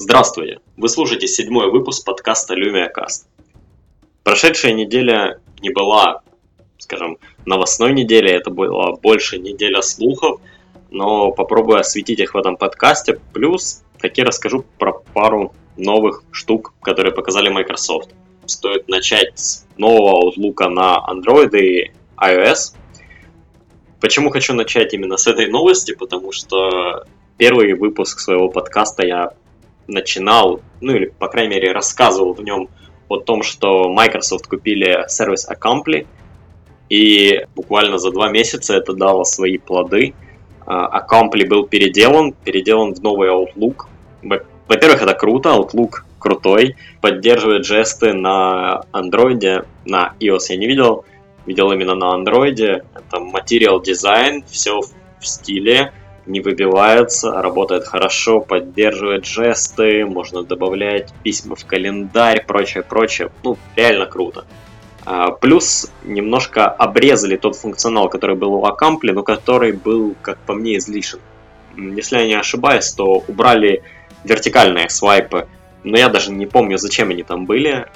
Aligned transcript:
Здравствуйте! 0.00 0.60
Вы 0.76 0.88
слушаете 0.88 1.26
седьмой 1.26 1.72
выпуск 1.72 2.06
подкаста 2.06 2.54
LumiaCast. 2.54 3.24
Прошедшая 4.22 4.72
неделя 4.72 5.40
не 5.60 5.70
была, 5.70 6.22
скажем, 6.78 7.18
новостной 7.44 7.92
неделей, 7.92 8.30
это 8.30 8.50
была 8.50 8.92
больше 8.92 9.38
неделя 9.38 9.82
слухов, 9.82 10.40
но 10.92 11.32
попробую 11.32 11.80
осветить 11.80 12.20
их 12.20 12.34
в 12.34 12.36
этом 12.38 12.56
подкасте. 12.56 13.18
Плюс 13.32 13.82
таки 14.00 14.22
расскажу 14.22 14.64
про 14.78 14.92
пару 14.92 15.52
новых 15.76 16.22
штук, 16.30 16.74
которые 16.80 17.12
показали 17.12 17.48
Microsoft. 17.48 18.10
Стоит 18.46 18.86
начать 18.86 19.36
с 19.36 19.66
нового 19.78 20.30
Outlook 20.30 20.68
на 20.68 21.04
Android 21.10 21.58
и 21.58 21.90
iOS. 22.16 22.76
Почему 24.00 24.30
хочу 24.30 24.54
начать 24.54 24.94
именно 24.94 25.16
с 25.16 25.26
этой 25.26 25.48
новости? 25.48 25.92
Потому 25.92 26.30
что 26.30 27.04
первый 27.36 27.72
выпуск 27.72 28.20
своего 28.20 28.48
подкаста 28.48 29.04
я 29.04 29.32
начинал, 29.88 30.60
ну 30.80 30.94
или, 30.94 31.06
по 31.06 31.28
крайней 31.28 31.56
мере, 31.56 31.72
рассказывал 31.72 32.34
в 32.34 32.42
нем 32.42 32.68
о 33.08 33.18
том, 33.18 33.42
что 33.42 33.88
Microsoft 33.88 34.46
купили 34.46 35.04
сервис 35.08 35.48
Accompli, 35.48 36.06
и 36.88 37.44
буквально 37.54 37.98
за 37.98 38.10
два 38.12 38.30
месяца 38.30 38.74
это 38.74 38.92
дало 38.92 39.24
свои 39.24 39.58
плоды. 39.58 40.14
А, 40.66 41.00
Accompli 41.00 41.46
был 41.46 41.66
переделан, 41.66 42.32
переделан 42.32 42.94
в 42.94 43.02
новый 43.02 43.28
Outlook. 43.28 43.86
Во-первых, 44.22 45.02
это 45.02 45.14
круто, 45.14 45.50
Outlook 45.50 46.02
крутой, 46.18 46.76
поддерживает 47.00 47.64
жесты 47.64 48.12
на 48.12 48.82
Android, 48.92 49.66
на 49.84 50.14
iOS 50.20 50.46
я 50.50 50.56
не 50.56 50.66
видел, 50.66 51.04
видел 51.46 51.72
именно 51.72 51.94
на 51.94 52.16
Android. 52.16 52.60
Это 52.60 53.16
Material 53.16 53.82
Design, 53.82 54.44
все 54.48 54.80
в 54.80 55.26
стиле, 55.26 55.92
не 56.28 56.40
выбивается, 56.40 57.32
работает 57.32 57.84
хорошо, 57.84 58.40
поддерживает 58.40 59.24
жесты, 59.24 60.04
можно 60.04 60.42
добавлять 60.42 61.12
письма 61.22 61.56
в 61.56 61.64
календарь, 61.64 62.44
прочее, 62.46 62.82
прочее. 62.82 63.30
Ну, 63.42 63.56
реально 63.74 64.06
круто. 64.06 64.44
А, 65.04 65.30
плюс 65.30 65.90
немножко 66.04 66.66
обрезали 66.66 67.36
тот 67.36 67.56
функционал, 67.56 68.08
который 68.08 68.36
был 68.36 68.54
у 68.54 68.66
Accompli, 68.66 69.12
но 69.12 69.22
который 69.22 69.72
был, 69.72 70.14
как 70.22 70.38
по 70.40 70.52
мне, 70.52 70.76
излишен. 70.76 71.20
Если 71.76 72.18
я 72.18 72.26
не 72.26 72.34
ошибаюсь, 72.34 72.90
то 72.92 73.24
убрали 73.26 73.82
вертикальные 74.24 74.90
свайпы, 74.90 75.48
но 75.82 75.96
я 75.96 76.08
даже 76.08 76.30
не 76.30 76.46
помню, 76.46 76.76
зачем 76.76 77.10
они 77.10 77.22
там 77.22 77.46
были. 77.46 77.86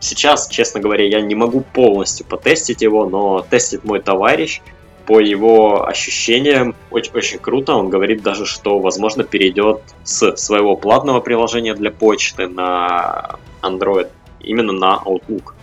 Сейчас, 0.00 0.48
честно 0.48 0.80
говоря, 0.80 1.04
я 1.06 1.20
не 1.20 1.34
могу 1.34 1.60
полностью 1.60 2.26
потестить 2.26 2.82
его, 2.82 3.08
но 3.08 3.40
тестит 3.40 3.84
мой 3.84 4.00
товарищ– 4.00 4.60
по 5.08 5.20
его 5.20 5.88
ощущениям 5.88 6.74
очень, 6.90 7.12
очень 7.14 7.38
круто. 7.38 7.72
Он 7.72 7.88
говорит 7.88 8.22
даже, 8.22 8.44
что, 8.44 8.78
возможно, 8.78 9.24
перейдет 9.24 9.80
с 10.04 10.36
своего 10.36 10.76
платного 10.76 11.20
приложения 11.20 11.74
для 11.74 11.90
почты 11.90 12.46
на 12.46 13.36
Android 13.62 14.10
именно 14.40 14.74
на 14.74 15.02
Outlook. 15.02 15.54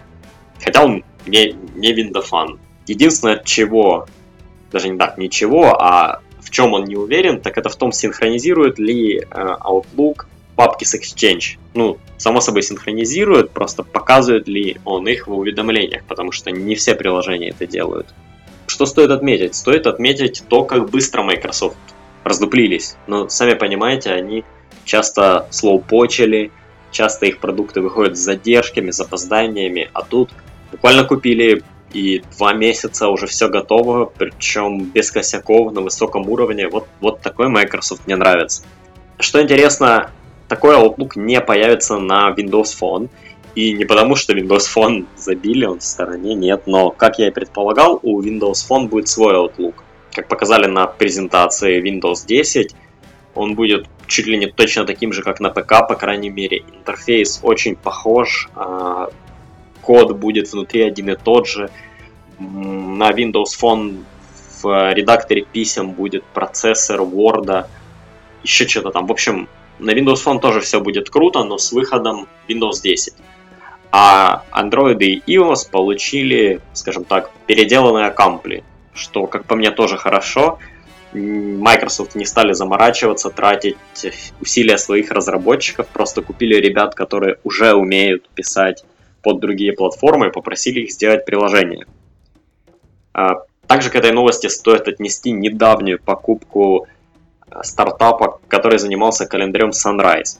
Хотя 0.64 0.84
он 0.84 1.04
не, 1.28 1.56
не 1.76 1.94
виндофан. 1.94 2.60
Единственное, 2.88 3.40
чего, 3.46 4.08
даже 4.72 4.90
не 4.90 4.98
так, 4.98 5.20
ничего, 5.20 5.80
а 5.80 6.22
в 6.40 6.50
чем 6.50 6.74
он 6.74 6.86
не 6.86 6.96
уверен, 6.96 7.40
так 7.40 7.60
это 7.60 7.70
в 7.70 7.76
том, 7.76 7.92
синхронизирует 7.92 8.80
ли 8.80 9.20
э, 9.20 9.24
Outlook 9.30 10.26
папки 10.56 10.86
с 10.86 10.96
Exchange. 10.96 11.60
Ну, 11.76 12.00
само 12.18 12.42
собой 12.42 12.64
синхронизирует, 12.64 13.52
просто 13.52 13.84
показывает 13.84 14.48
ли 14.48 14.78
он 14.86 15.08
их 15.08 15.28
в 15.28 15.38
уведомлениях, 15.38 16.04
потому 16.06 16.32
что 16.32 16.50
не 16.50 16.74
все 16.74 16.96
приложения 16.96 17.50
это 17.50 17.68
делают. 17.68 18.08
Что 18.68 18.86
стоит 18.86 19.12
отметить? 19.12 19.56
Стоит 19.56 19.88
отметить 19.88 20.44
то, 20.48 20.64
как 20.64 20.90
быстро 20.90 21.24
Microsoft 21.24 21.78
раздуплились. 22.24 22.98
Но 23.08 23.30
сами 23.30 23.54
понимаете, 23.54 24.12
они 24.12 24.44
часто 24.84 25.48
слоупочили, 25.52 26.52
часто 26.92 27.26
их 27.26 27.40
продукты 27.40 27.82
выходят 27.82 28.18
с 28.18 28.22
задержками, 28.22 28.92
запозданиями, 28.92 29.90
а 29.94 30.02
тут 30.02 30.32
буквально 30.72 31.04
купили 31.04 31.64
и 31.94 32.22
два 32.38 32.54
месяца 32.54 33.08
уже 33.08 33.26
все 33.28 33.48
готово, 33.48 34.06
причем 34.06 34.86
без 34.86 35.12
косяков, 35.12 35.72
на 35.74 35.82
высоком 35.82 36.28
уровне. 36.30 36.68
Вот, 36.68 36.88
вот 37.00 37.22
такой 37.22 37.48
Microsoft 37.48 38.06
мне 38.06 38.18
нравится. 38.18 38.64
Что 39.18 39.42
интересно, 39.42 40.12
такой 40.50 40.76
Outlook 40.76 41.12
не 41.16 41.40
появится 41.40 41.98
на 41.98 42.34
Windows 42.38 42.76
Phone, 42.80 43.10
и 43.56 43.74
не 43.74 43.86
потому, 43.86 44.16
что 44.16 44.34
Windows 44.34 44.68
Phone 44.76 45.06
забили, 45.16 45.66
он 45.66 45.80
в 45.80 45.84
стороне, 45.84 46.36
нет, 46.36 46.64
но, 46.68 46.92
как 46.92 47.20
я 47.20 47.28
и 47.28 47.32
предполагал, 47.32 48.00
у 48.04 48.22
Windows 48.22 48.68
Phone 48.70 48.88
будет 48.88 49.08
свой 49.08 49.34
Outlook. 49.34 49.76
Как 50.14 50.28
показали 50.28 50.68
на 50.68 50.88
презентации 50.88 51.82
Windows 51.82 52.26
10, 52.28 52.76
он 53.34 53.56
будет 53.56 53.88
чуть 54.08 54.28
ли 54.28 54.38
не 54.38 54.48
точно 54.48 54.86
таким 54.86 55.14
же, 55.14 55.24
как 55.24 55.40
на 55.40 55.50
ПК, 55.50 55.88
по 55.88 55.96
крайней 55.96 56.30
мере. 56.30 56.64
Интерфейс 56.74 57.40
очень 57.44 57.76
похож, 57.76 58.50
а, 58.56 59.10
код 59.82 60.16
будет 60.18 60.52
внутри 60.52 60.82
один 60.82 61.10
и 61.10 61.16
тот 61.16 61.48
же. 61.48 61.70
На 62.40 63.12
Windows 63.12 63.58
Phone 63.60 64.04
в 64.62 64.94
редакторе 64.94 65.44
писем 65.44 65.92
будет 65.92 66.24
процессор 66.26 67.02
Word, 67.02 67.68
еще 68.44 68.68
что-то 68.68 68.92
там. 68.92 69.08
В 69.08 69.12
общем, 69.12 69.48
на 69.80 69.92
Windows 69.92 70.24
Phone 70.26 70.40
тоже 70.40 70.60
все 70.60 70.82
будет 70.82 71.10
круто, 71.10 71.44
но 71.44 71.58
с 71.58 71.72
выходом 71.72 72.28
Windows 72.48 72.82
10. 72.84 73.14
А 73.92 74.44
Android 74.52 75.00
и 75.00 75.22
iOS 75.36 75.70
получили, 75.72 76.62
скажем 76.74 77.06
так, 77.06 77.32
переделанные 77.48 78.08
аккампли, 78.08 78.64
что, 78.94 79.28
как 79.28 79.46
по 79.46 79.56
мне, 79.56 79.72
тоже 79.72 79.98
хорошо. 79.98 80.60
Microsoft 81.14 82.16
не 82.16 82.26
стали 82.26 82.52
заморачиваться, 82.52 83.30
тратить 83.30 83.78
усилия 84.42 84.78
своих 84.78 85.12
разработчиков, 85.12 85.88
просто 85.88 86.22
купили 86.22 86.56
ребят, 86.56 86.94
которые 86.94 87.38
уже 87.44 87.74
умеют 87.74 88.28
писать 88.30 88.84
под 89.22 89.40
другие 89.40 89.74
платформы 89.74 90.28
и 90.28 90.32
попросили 90.32 90.82
их 90.82 90.92
сделать 90.92 91.26
приложение. 91.26 91.86
А, 93.14 93.44
также 93.68 93.90
к 93.90 93.96
этой 93.96 94.12
новости 94.12 94.48
стоит 94.48 94.88
отнести 94.88 95.32
недавнюю 95.32 96.00
покупку 96.00 96.88
э, 97.50 97.64
стартапа, 97.64 98.40
который 98.48 98.78
занимался 98.78 99.26
календарем 99.26 99.70
Sunrise. 99.70 100.40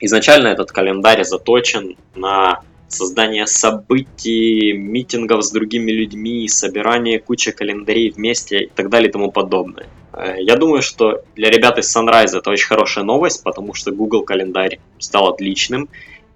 Изначально 0.00 0.48
этот 0.48 0.72
календарь 0.72 1.24
заточен 1.24 1.96
на 2.14 2.60
создание 2.88 3.46
событий, 3.46 4.72
митингов 4.72 5.44
с 5.44 5.52
другими 5.52 5.92
людьми, 5.92 6.48
собирание 6.48 7.18
кучи 7.18 7.52
календарей 7.52 8.10
вместе 8.10 8.64
и 8.64 8.70
так 8.74 8.88
далее 8.88 9.08
и 9.08 9.12
тому 9.12 9.30
подобное. 9.30 9.86
Э, 10.12 10.34
я 10.38 10.56
думаю, 10.56 10.82
что 10.82 11.22
для 11.36 11.50
ребят 11.50 11.78
из 11.78 11.94
Sunrise 11.94 12.36
это 12.36 12.50
очень 12.50 12.66
хорошая 12.66 13.04
новость, 13.04 13.44
потому 13.44 13.74
что 13.74 13.92
Google 13.92 14.22
календарь 14.22 14.80
стал 14.98 15.28
отличным, 15.28 15.88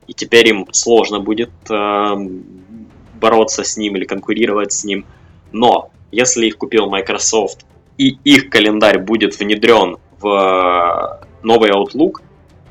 и 0.06 0.12
теперь 0.12 0.48
им 0.48 0.68
сложно 0.72 1.20
будет 1.20 1.50
э, 1.70 2.14
бороться 3.20 3.64
с 3.64 3.76
ним 3.76 3.96
или 3.96 4.04
конкурировать 4.04 4.72
с 4.72 4.84
ним. 4.84 5.04
Но 5.52 5.90
если 6.12 6.46
их 6.46 6.58
купил 6.58 6.88
Microsoft 6.88 7.64
и 7.96 8.18
их 8.24 8.50
календарь 8.50 8.98
будет 8.98 9.38
внедрен 9.38 9.96
в 10.20 11.20
э, 11.22 11.26
новый 11.42 11.70
Outlook, 11.70 12.20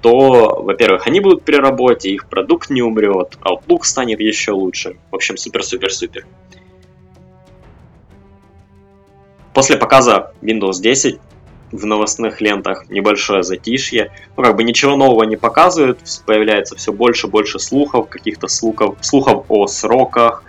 то, 0.03 0.61
во-первых, 0.61 1.07
они 1.07 1.21
будут 1.21 1.43
при 1.43 1.55
работе, 1.55 2.09
их 2.09 2.27
продукт 2.27 2.69
не 2.69 2.81
умрет, 2.81 3.37
Outlook 3.41 3.83
станет 3.83 4.19
еще 4.19 4.51
лучше. 4.51 4.97
В 5.11 5.15
общем, 5.15 5.37
супер-супер-супер. 5.37 6.25
После 9.53 9.77
показа 9.77 10.33
Windows 10.41 10.81
10 10.81 11.19
в 11.71 11.85
новостных 11.85 12.41
лентах 12.41 12.89
небольшое 12.89 13.43
затишье. 13.43 14.11
Ну, 14.35 14.43
как 14.43 14.57
бы 14.57 14.65
ничего 14.65 14.97
нового 14.97 15.23
не 15.23 15.37
показывают, 15.37 15.99
появляется 16.25 16.75
все 16.75 16.91
больше 16.91 17.27
и 17.27 17.29
больше 17.29 17.57
слухов, 17.59 18.09
каких-то 18.09 18.49
слухов, 18.49 18.97
слухов 18.99 19.45
о 19.47 19.67
сроках, 19.67 20.43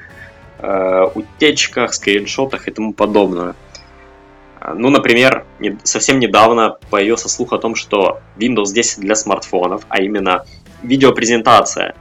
э, 0.59 1.05
утечках, 1.15 1.95
скриншотах 1.95 2.67
и 2.67 2.73
тому 2.73 2.93
подобное. 2.93 3.55
Ну, 4.73 4.89
например, 4.89 5.45
совсем 5.83 6.19
недавно 6.19 6.79
появился 6.91 7.29
слух 7.29 7.53
о 7.53 7.59
том, 7.59 7.75
что 7.75 8.21
Windows 8.37 8.73
10 8.73 9.01
для 9.01 9.15
смартфонов, 9.15 9.85
а 9.89 10.01
именно 10.01 10.47
видеопрезентация, 10.83 11.95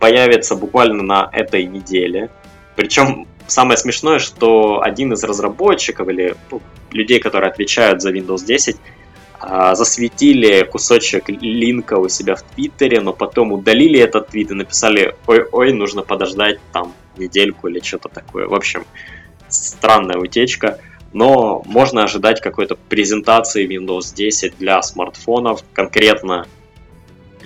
появится 0.00 0.56
буквально 0.56 1.02
на 1.02 1.28
этой 1.32 1.64
неделе. 1.66 2.30
Причем 2.74 3.28
самое 3.46 3.76
смешное, 3.76 4.18
что 4.18 4.80
один 4.82 5.12
из 5.12 5.22
разработчиков 5.22 6.08
или 6.08 6.34
ну, 6.50 6.60
людей, 6.90 7.20
которые 7.20 7.50
отвечают 7.50 8.02
за 8.02 8.10
Windows 8.10 8.44
10, 8.44 8.76
а, 9.38 9.74
засветили 9.74 10.62
кусочек 10.64 11.28
линка 11.28 11.94
у 11.94 12.08
себя 12.08 12.34
в 12.34 12.42
Твиттере, 12.42 13.00
но 13.00 13.12
потом 13.12 13.52
удалили 13.52 14.00
этот 14.00 14.28
твит 14.28 14.50
и 14.50 14.54
написали 14.54 15.16
«Ой-ой, 15.26 15.72
нужно 15.72 16.02
подождать 16.02 16.58
там 16.72 16.92
недельку 17.16 17.68
или 17.68 17.80
что-то 17.80 18.08
такое». 18.08 18.46
В 18.46 18.54
общем, 18.54 18.84
странная 19.48 20.16
утечка 20.18 20.78
но 21.12 21.62
можно 21.66 22.04
ожидать 22.04 22.40
какой-то 22.40 22.76
презентации 22.88 23.66
Windows 23.66 24.14
10 24.14 24.56
для 24.58 24.80
смартфонов, 24.82 25.62
конкретно 25.72 26.46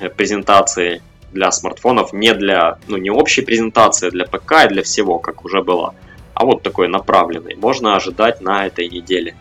э, 0.01 0.09
презентации 0.09 1.03
для 1.33 1.51
смартфонов, 1.51 2.13
не 2.13 2.33
для, 2.35 2.79
ну, 2.87 2.97
не 2.97 3.11
общей 3.11 3.43
презентации 3.43 4.11
для 4.11 4.25
ПК 4.25 4.65
и 4.65 4.69
для 4.69 4.83
всего, 4.83 5.19
как 5.19 5.45
уже 5.45 5.63
было, 5.63 5.95
а 6.35 6.45
вот 6.45 6.63
такой 6.63 6.89
направленный. 6.89 7.57
Можно 7.57 7.97
ожидать 7.97 8.41
на 8.41 8.67
этой 8.67 8.89
неделе. 8.89 9.37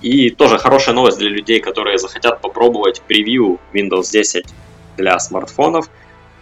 И 0.00 0.30
тоже 0.30 0.58
хорошая 0.58 0.94
новость 0.94 1.18
для 1.18 1.30
людей, 1.30 1.60
которые 1.60 1.98
захотят 1.98 2.40
попробовать 2.40 3.00
превью 3.02 3.58
Windows 3.72 4.10
10 4.10 4.46
для 4.96 5.18
смартфонов, 5.18 5.88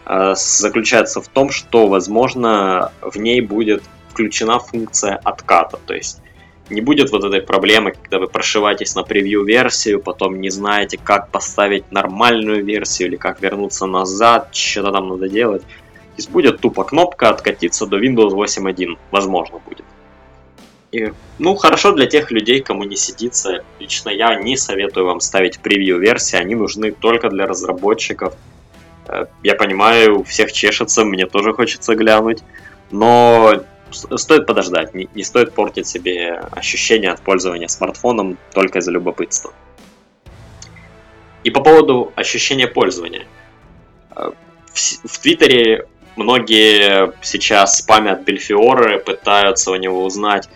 э, 0.07 0.35
заключается 0.37 1.21
в 1.21 1.29
том, 1.29 1.51
что, 1.51 1.89
возможно, 1.89 2.93
в 3.01 3.19
ней 3.19 3.41
будет 3.41 3.83
включена 4.13 4.59
функция 4.59 5.17
отката. 5.25 5.79
То 5.87 5.95
есть 5.95 6.21
не 6.71 6.81
будет 6.81 7.11
вот 7.11 7.25
этой 7.25 7.41
проблемы, 7.41 7.93
когда 7.93 8.19
вы 8.19 8.29
прошиваетесь 8.29 8.95
на 8.95 9.03
превью-версию, 9.03 10.01
потом 10.01 10.41
не 10.41 10.51
знаете, 10.51 10.99
как 11.03 11.31
поставить 11.31 11.91
нормальную 11.91 12.65
версию 12.65 13.09
или 13.09 13.17
как 13.17 13.43
вернуться 13.43 13.87
назад, 13.87 14.55
что-то 14.55 14.93
там 14.93 15.09
надо 15.09 15.29
делать. 15.29 15.63
То 15.63 16.31
будет 16.31 16.61
тупо 16.61 16.85
кнопка 16.85 17.31
откатиться 17.31 17.87
до 17.87 17.99
Windows 17.99 18.31
8.1, 18.31 18.99
возможно 19.11 19.59
будет. 19.59 19.85
И, 20.93 21.11
ну, 21.39 21.55
хорошо 21.55 21.93
для 21.93 22.07
тех 22.07 22.31
людей, 22.31 22.61
кому 22.61 22.85
не 22.85 22.97
сидится. 22.97 23.65
Лично 23.81 24.11
я 24.11 24.35
не 24.35 24.59
советую 24.59 25.07
вам 25.07 25.21
ставить 25.21 25.59
превью-версии, 25.59 26.37
они 26.37 26.55
нужны 26.55 26.93
только 26.93 27.31
для 27.31 27.47
разработчиков. 27.47 28.35
Э, 29.07 29.25
я 29.43 29.55
понимаю, 29.55 30.23
всех 30.25 30.53
чешется, 30.53 31.05
мне 31.05 31.27
тоже 31.27 31.55
хочется 31.55 31.95
глянуть, 31.95 32.43
но 32.91 33.63
стоит 33.93 34.47
подождать, 34.47 34.95
не, 34.95 35.09
не 35.15 35.23
стоит 35.23 35.55
портить 35.55 35.87
себе 35.87 36.41
ощущение 36.51 37.11
от 37.11 37.21
пользования 37.21 37.69
смартфоном 37.69 38.39
только 38.53 38.79
из-за 38.79 38.91
любопытства. 38.91 39.53
И 41.45 41.51
по 41.51 41.61
поводу 41.61 42.13
ощущения 42.15 42.67
пользования. 42.67 43.27
Э, 44.15 44.31
в, 44.73 45.09
в 45.09 45.19
Твиттере 45.19 45.87
многие 46.17 47.13
сейчас 47.23 47.79
спамят 47.79 48.25
Бельфиоры, 48.25 48.99
пытаются 48.99 49.71
у 49.71 49.77
него 49.77 50.05
узнать, 50.05 50.49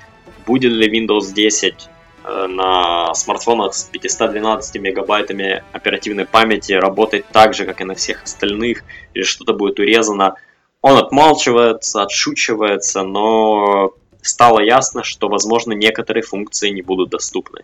будет 0.47 0.73
ли 0.73 0.88
Windows 0.88 1.33
10 1.33 1.88
э, 2.25 2.47
на 2.47 3.15
смартфонах 3.15 3.75
с 3.75 3.85
512 3.85 4.81
мегабайтами 4.81 5.65
оперативной 5.73 6.27
памяти 6.27 6.73
работать 6.73 7.27
так 7.33 7.55
же, 7.55 7.65
как 7.65 7.81
и 7.81 7.85
на 7.85 7.94
всех 7.94 8.23
остальных, 8.23 8.85
или 9.15 9.25
что-то 9.25 9.55
будет 9.55 9.79
урезано. 9.79 10.37
Он 10.82 10.99
отмалчивается, 10.99 12.02
отшучивается, 12.02 13.02
но 13.02 13.93
стало 14.23 14.61
ясно, 14.61 15.02
что, 15.02 15.28
возможно, 15.28 15.73
некоторые 15.73 16.23
функции 16.23 16.70
не 16.70 16.82
будут 16.82 17.11
доступны. 17.11 17.61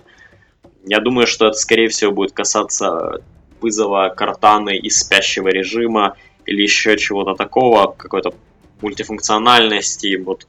Я 0.85 1.01
думаю, 1.01 1.27
что 1.27 1.47
это, 1.47 1.57
скорее 1.57 1.89
всего, 1.89 2.11
будет 2.13 2.33
касаться 2.33 3.23
вызова 3.61 4.09
картаны 4.09 4.77
из 4.77 4.99
спящего 4.99 5.49
режима 5.49 6.17
или 6.47 6.63
еще 6.63 6.97
чего-то 6.97 7.35
такого, 7.35 7.93
какой-то 7.93 8.35
мультифункциональности, 8.81 10.17
вот 10.17 10.47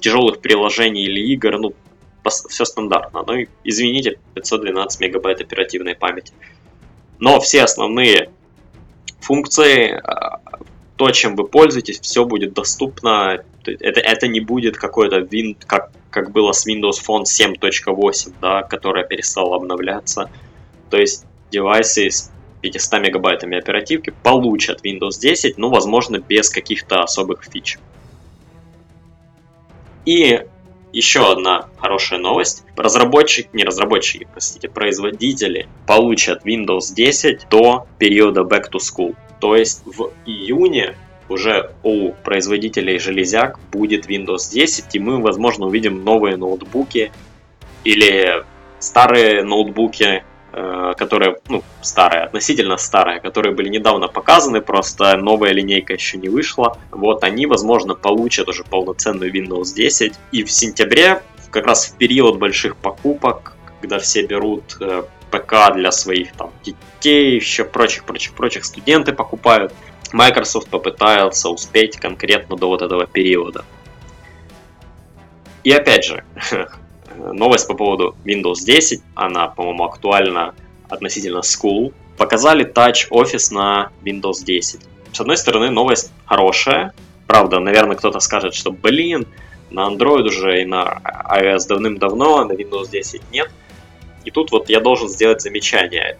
тяжелых 0.00 0.40
приложений 0.40 1.04
или 1.04 1.20
игр, 1.32 1.58
ну, 1.58 1.74
все 2.28 2.64
стандартно. 2.64 3.24
Ну, 3.26 3.46
извините, 3.64 4.18
512 4.34 5.00
мегабайт 5.00 5.40
оперативной 5.40 5.94
памяти. 5.94 6.32
Но 7.18 7.40
все 7.40 7.62
основные 7.62 8.30
функции 9.20 9.92
а, 9.92 10.40
то, 11.04 11.10
чем 11.10 11.36
вы 11.36 11.46
пользуетесь, 11.46 12.00
все 12.00 12.24
будет 12.24 12.54
доступно. 12.54 13.44
Это, 13.66 14.00
это 14.00 14.26
не 14.26 14.40
будет 14.40 14.78
какой-то 14.78 15.18
вин, 15.18 15.54
как, 15.66 15.90
как 16.08 16.30
было 16.30 16.52
с 16.52 16.66
Windows 16.66 16.96
Phone 17.06 17.24
7.8, 17.24 18.32
да, 18.40 18.62
которая 18.62 19.04
перестала 19.04 19.56
обновляться. 19.56 20.30
То 20.88 20.96
есть 20.96 21.26
девайсы 21.50 22.08
с 22.08 22.32
500 22.62 23.00
мегабайтами 23.02 23.58
оперативки 23.58 24.14
получат 24.22 24.82
Windows 24.82 25.20
10, 25.20 25.58
ну, 25.58 25.68
возможно, 25.68 26.16
без 26.20 26.48
каких-то 26.48 27.02
особых 27.02 27.44
фич. 27.44 27.78
И 30.06 30.40
еще 30.94 31.30
одна 31.30 31.68
хорошая 31.76 32.18
новость. 32.18 32.64
Разработчики, 32.78 33.50
не 33.52 33.64
разработчики, 33.64 34.26
простите, 34.32 34.70
производители 34.70 35.68
получат 35.86 36.46
Windows 36.46 36.94
10 36.94 37.46
до 37.50 37.86
периода 37.98 38.40
Back 38.40 38.70
to 38.72 38.78
School. 38.78 39.14
То 39.44 39.56
есть 39.56 39.82
в 39.84 40.10
июне 40.24 40.96
уже 41.28 41.74
у 41.82 42.12
производителей 42.12 42.98
железяк 42.98 43.60
будет 43.70 44.08
Windows 44.08 44.50
10, 44.50 44.94
и 44.94 44.98
мы, 44.98 45.20
возможно, 45.20 45.66
увидим 45.66 46.02
новые 46.02 46.38
ноутбуки 46.38 47.12
или 47.84 48.42
старые 48.78 49.42
ноутбуки, 49.42 50.24
э, 50.54 50.92
которые, 50.96 51.36
ну, 51.50 51.62
старые, 51.82 52.22
относительно 52.22 52.78
старые, 52.78 53.20
которые 53.20 53.54
были 53.54 53.68
недавно 53.68 54.08
показаны, 54.08 54.62
просто 54.62 55.14
новая 55.18 55.52
линейка 55.52 55.92
еще 55.92 56.16
не 56.16 56.30
вышла. 56.30 56.78
Вот 56.90 57.22
они, 57.22 57.44
возможно, 57.44 57.94
получат 57.94 58.48
уже 58.48 58.64
полноценную 58.64 59.30
Windows 59.30 59.74
10. 59.74 60.14
И 60.32 60.42
в 60.42 60.50
сентябре, 60.50 61.20
как 61.50 61.66
раз 61.66 61.88
в 61.88 61.98
период 61.98 62.38
больших 62.38 62.78
покупок, 62.78 63.58
когда 63.82 63.98
все 63.98 64.24
берут 64.24 64.78
э, 64.80 65.02
ПК 65.34 65.74
для 65.74 65.90
своих 65.90 66.32
там 66.32 66.52
детей, 66.62 67.36
еще 67.36 67.64
прочих, 67.64 68.04
прочих, 68.04 68.34
прочих 68.34 68.64
студенты 68.64 69.12
покупают. 69.12 69.72
Microsoft 70.12 70.68
попытается 70.68 71.48
успеть 71.48 71.96
конкретно 71.96 72.56
до 72.56 72.68
вот 72.68 72.82
этого 72.82 73.06
периода. 73.06 73.64
И 75.64 75.72
опять 75.72 76.04
же, 76.04 76.24
новость 77.16 77.66
по 77.66 77.74
поводу 77.74 78.14
Windows 78.24 78.64
10, 78.64 79.02
она, 79.14 79.48
по-моему, 79.48 79.84
актуальна 79.84 80.54
относительно 80.88 81.38
School. 81.38 81.92
Показали 82.16 82.64
Touch 82.64 83.08
Office 83.10 83.52
на 83.52 83.90
Windows 84.04 84.44
10. 84.44 84.80
С 85.12 85.20
одной 85.20 85.36
стороны, 85.36 85.70
новость 85.70 86.12
хорошая. 86.26 86.94
Правда, 87.26 87.58
наверное, 87.58 87.96
кто-то 87.96 88.20
скажет, 88.20 88.54
что, 88.54 88.70
блин, 88.70 89.26
на 89.70 89.88
Android 89.88 90.26
уже 90.26 90.62
и 90.62 90.64
на 90.64 91.00
iOS 91.28 91.66
давным-давно, 91.66 92.38
а 92.38 92.44
на 92.44 92.52
Windows 92.52 92.90
10 92.90 93.22
нет– 93.32 93.50
и 94.24 94.30
тут 94.30 94.52
вот 94.52 94.68
я 94.68 94.80
должен 94.80 95.08
сделать 95.08 95.42
замечание. 95.42 96.16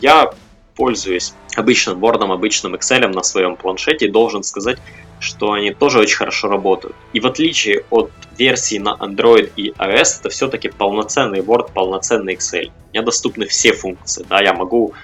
Я 0.00 0.32
пользуюсь 0.76 1.34
обычным 1.56 2.02
Word, 2.02 2.22
обычным 2.32 2.74
Excel 2.74 3.06
на 3.08 3.22
своем 3.22 3.56
планшете 3.56 4.06
и 4.06 4.10
должен 4.10 4.42
сказать, 4.42 4.78
что 5.18 5.52
они 5.52 5.72
тоже 5.72 5.98
очень 5.98 6.16
хорошо 6.16 6.48
работают. 6.48 6.96
И 7.12 7.20
в 7.20 7.26
отличие 7.26 7.84
от 7.90 8.10
версии 8.38 8.78
на 8.78 8.96
Android 8.98 9.52
и 9.56 9.70
iOS, 9.72 10.20
это 10.20 10.30
все-таки 10.30 10.68
полноценный 10.68 11.40
Word, 11.40 11.72
полноценный 11.74 12.34
Excel. 12.34 12.70
Мне 12.92 13.02
доступны 13.02 13.46
все 13.46 13.72
функции. 13.72 14.24
Да, 14.28 14.40
я 14.40 14.54
могу, 14.54 14.94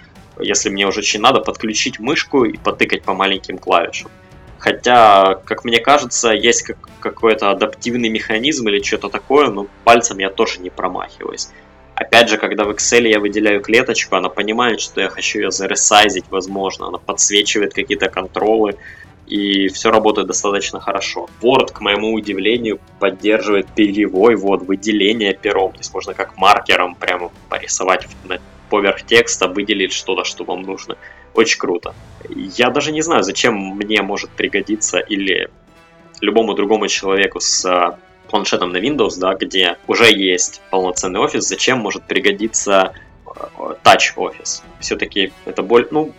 если 0.41 0.71
мне 0.71 0.87
уже 0.87 1.01
очень 1.01 1.21
надо, 1.21 1.41
подключить 1.41 1.99
мышку 1.99 2.45
и 2.45 2.57
потыкать 2.57 3.03
по 3.03 3.13
маленьким 3.13 3.59
клавишам. 3.59 4.11
Хотя, 4.59 5.35
как 5.45 5.65
мне 5.65 5.81
кажется, 5.81 6.31
есть 6.31 6.63
как, 6.63 6.79
какой-то 7.01 7.51
адаптивный 7.51 8.09
механизм 8.09 8.67
или 8.69 8.83
что-то 8.83 9.11
такое, 9.11 9.51
но 9.51 9.67
пальцем 9.85 10.19
я 10.19 10.31
тоже 10.31 10.61
не 10.61 10.71
промахиваюсь. 10.71 11.49
Опять 11.97 12.29
же, 12.29 12.37
когда 12.37 12.65
в 12.65 12.71
Excel 12.71 13.09
я 13.09 13.19
выделяю 13.21 13.63
клеточку, 13.63 14.17
она 14.17 14.29
понимает, 14.29 14.81
что 14.83 15.01
я 15.01 15.09
хочу 15.09 15.41
ее 15.41 15.51
заресайзить, 15.51 16.27
возможно, 16.29 16.89
она 16.89 16.99
подсвечивает 16.99 17.73
какие-то 17.73 18.11
контролы, 18.11 18.77
и 19.27 19.69
все 19.69 19.91
работает 19.91 20.29
достаточно 20.29 20.79
хорошо. 20.79 21.29
Word, 21.41 21.73
к 21.73 21.81
моему 21.81 22.13
удивлению, 22.13 22.81
поддерживает 23.01 23.67
перевой 23.75 24.37
вот 24.37 24.63
выделение 24.63 25.33
пером, 25.33 25.73
то 25.73 25.79
есть 25.79 25.93
можно 25.95 26.13
как 26.13 26.37
маркером 26.37 26.95
прямо 26.95 27.33
порисовать 27.49 28.07
поверх 28.69 29.03
текста, 29.07 29.49
выделить 29.49 29.95
что-то, 29.95 30.25
что 30.25 30.45
вам 30.45 30.63
нужно. 30.63 30.99
Очень 31.33 31.59
круто. 31.59 31.95
Я 32.29 32.69
даже 32.69 32.93
не 32.93 33.01
знаю, 33.01 33.23
зачем 33.23 33.55
мне 33.55 34.03
может 34.03 34.31
пригодиться 34.31 34.99
или 34.99 35.49
любому 36.21 36.55
другому 36.55 36.89
человеку 36.89 37.41
с 37.41 37.99
планшетом 38.29 38.71
на 38.73 38.79
Windows, 38.79 39.19
да, 39.19 39.35
где 39.35 39.77
уже 39.87 40.13
есть 40.13 40.61
полноценный 40.71 41.21
офис, 41.21 41.45
зачем 41.45 41.79
может 41.79 42.05
пригодиться 42.05 42.93
э, 43.27 43.31
Touch 43.85 44.15
Office? 44.17 44.63
Все-таки 44.81 45.33
это, 45.45 45.63
боль, 45.63 45.89
ну, 45.91 46.13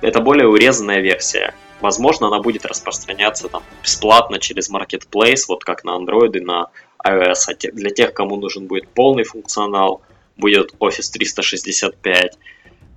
это 0.00 0.20
более 0.20 0.48
урезанная 0.48 1.00
версия. 1.00 1.54
Возможно, 1.80 2.26
она 2.26 2.40
будет 2.40 2.66
распространяться 2.66 3.48
там 3.48 3.62
бесплатно 3.82 4.38
через 4.38 4.70
Marketplace, 4.70 5.42
вот 5.48 5.64
как 5.64 5.84
на 5.84 5.96
Android 5.96 6.36
и 6.36 6.40
на 6.40 6.68
iOS. 7.04 7.34
А 7.48 7.54
те, 7.54 7.70
для 7.70 7.90
тех, 7.90 8.12
кому 8.12 8.36
нужен 8.36 8.66
будет 8.66 8.88
полный 8.88 9.24
функционал, 9.24 10.02
будет 10.36 10.74
Office 10.80 11.12
365. 11.12 12.38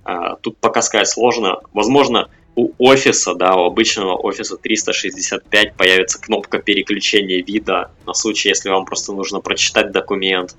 А, 0.04 0.36
тут 0.36 0.58
пока 0.58 0.82
сказать 0.82 1.08
сложно. 1.08 1.60
Возможно, 1.72 2.28
у 2.54 2.72
офиса, 2.78 3.34
да, 3.34 3.54
у 3.54 3.64
обычного 3.64 4.14
офиса 4.14 4.56
365 4.56 5.74
появится 5.74 6.20
кнопка 6.20 6.58
переключения 6.58 7.42
вида 7.42 7.90
на 8.06 8.12
случай, 8.12 8.50
если 8.50 8.68
вам 8.68 8.84
просто 8.84 9.12
нужно 9.12 9.40
прочитать 9.40 9.90
документ 9.90 10.56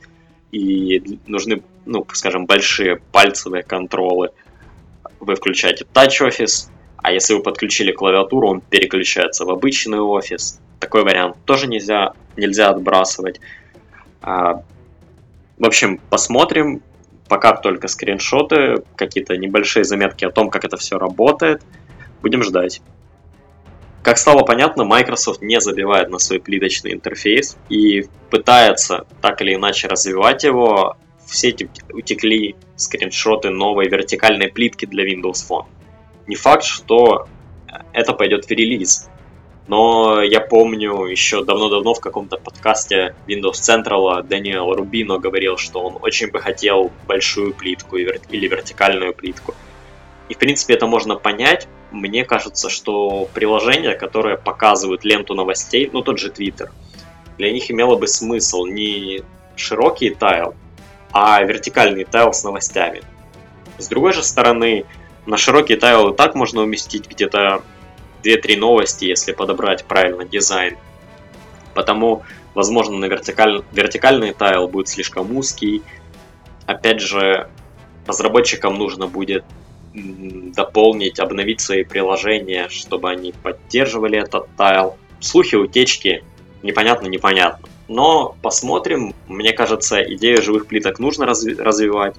и 0.51 1.19
нужны, 1.27 1.61
ну, 1.85 2.05
скажем, 2.13 2.45
большие 2.45 2.99
пальцевые 3.11 3.63
контролы. 3.63 4.31
Вы 5.19 5.35
включаете 5.35 5.85
Touch 5.93 6.27
Office, 6.27 6.69
а 6.97 7.11
если 7.11 7.35
вы 7.35 7.43
подключили 7.43 7.91
клавиатуру, 7.91 8.47
он 8.49 8.61
переключается 8.61 9.45
в 9.45 9.51
обычный 9.51 9.99
офис. 9.99 10.59
Такой 10.79 11.03
вариант 11.03 11.37
тоже 11.45 11.67
нельзя, 11.67 12.13
нельзя 12.35 12.69
отбрасывать. 12.69 13.39
А, 14.21 14.63
в 15.57 15.65
общем, 15.65 15.99
посмотрим. 16.09 16.81
Пока 17.29 17.55
только 17.55 17.87
скриншоты, 17.87 18.83
какие-то 18.95 19.37
небольшие 19.37 19.85
заметки 19.85 20.25
о 20.25 20.29
том, 20.29 20.49
как 20.49 20.65
это 20.65 20.77
все 20.77 20.97
работает– 20.97 21.61
Будем 22.23 22.41
ждать. 22.41 22.81
Как 24.01 24.17
стало 24.17 24.43
понятно, 24.43 24.83
Microsoft 24.83 25.41
не 25.41 25.61
забивает 25.61 26.09
на 26.09 26.17
свой 26.17 26.39
плиточный 26.39 26.93
интерфейс 26.93 27.55
и 27.69 28.07
пытается 28.31 29.05
так 29.21 29.41
или 29.41 29.53
иначе 29.53 29.87
развивать 29.87 30.43
его 30.43 30.97
в 31.25 31.33
в 31.33 31.35
сети 31.35 31.69
утекли 31.91 32.55
скриншоты 32.75 33.49
новой 33.49 33.87
вертикальной 33.87 34.49
плитки 34.49 34.85
для 34.85 35.03
Windows 35.03 35.47
Phone. 35.47 35.65
Не 36.27 36.35
факт, 36.35 36.63
что 36.63 37.27
это 37.91 38.13
пойдет 38.13 38.45
в 38.45 38.51
релиз. 38.51 39.09
Но 39.67 40.21
я 40.21 40.41
помню 40.41 41.05
еще 41.05 41.43
давно-давно 41.43 41.93
в 41.93 41.99
каком-то 42.01 42.37
подкасте 42.37 43.15
Windows 43.27 43.53
Central 43.53 44.21
Даниэл 44.21 44.73
Рубино 44.73 45.17
говорил, 45.17 45.57
что 45.57 45.79
он 45.79 45.97
очень 46.01 46.29
бы 46.29 46.39
хотел 46.39 46.91
большую 47.07 47.53
плитку 47.53 47.95
или 47.97 48.47
вертикальную 48.47 49.13
плитку. 49.13 49.55
И 50.29 50.33
в 50.33 50.37
принципе 50.37 50.73
это 50.73 50.85
можно 50.85 51.15
понять. 51.15 51.67
Мне 51.93 52.25
кажется, 52.25 52.69
что 52.69 53.29
приложения, 53.35 53.93
которые 53.93 54.35
показывают 54.35 55.05
ленту 55.05 55.35
новостей, 55.35 55.89
ну 55.93 56.01
тот 56.01 56.17
же 56.17 56.29
Twitter, 56.29 56.71
для 57.37 57.51
них 57.51 57.69
имело 57.69 57.95
бы 57.95 58.07
смысл 58.07 58.65
не 58.65 59.21
широкий 59.55 60.09
тайл, 60.09 60.55
а 61.11 61.43
вертикальный 61.43 62.03
тайл 62.03 62.33
с 62.33 62.43
новостями. 62.43 63.03
С 63.77 63.87
другой 63.87 64.13
же 64.13 64.23
стороны, 64.23 64.85
на 65.27 65.37
широкий 65.37 65.75
тайл 65.75 66.09
и 66.09 66.17
так 66.17 66.33
можно 66.33 66.61
уместить 66.63 67.07
где-то 67.07 67.61
2-3 68.23 68.57
новости, 68.57 69.05
если 69.05 69.31
подобрать 69.31 69.85
правильно 69.85 70.25
дизайн. 70.25 70.77
Потому, 71.75 72.23
возможно, 72.55 72.97
на 72.97 73.05
вертикаль... 73.05 73.63
вертикальный 73.71 74.33
тайл 74.33 74.67
будет 74.67 74.87
слишком 74.87 75.37
узкий. 75.37 75.83
Опять 76.65 77.01
же, 77.01 77.49
разработчикам 78.07 78.73
нужно 78.73 79.05
будет 79.05 79.45
дополнить, 79.93 81.19
обновить 81.19 81.61
свои 81.61 81.83
приложения, 81.83 82.67
чтобы 82.69 83.11
они 83.11 83.31
поддерживали 83.31 84.19
этот 84.19 84.47
тайл. 84.55 84.97
Слухи, 85.19 85.55
утечки, 85.55 86.23
непонятно, 86.63 87.07
непонятно. 87.07 87.69
Но 87.87 88.35
посмотрим. 88.41 89.13
Мне 89.27 89.53
кажется, 89.53 90.01
идею 90.01 90.41
живых 90.41 90.67
плиток 90.67 90.99
нужно 90.99 91.25
разви- 91.25 91.61
развивать. 91.61 92.15